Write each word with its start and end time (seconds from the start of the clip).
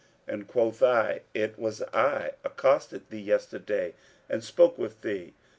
and 0.27 0.47
quoth 0.47 0.81
I, 0.81 1.21
'It 1.35 1.59
was 1.59 1.83
I 1.93 2.31
accosted 2.43 3.11
thee 3.11 3.21
yesterday 3.21 3.93
and 4.27 4.43
spoke 4.43 4.79
with 4.79 5.01
thee.' 5.01 5.35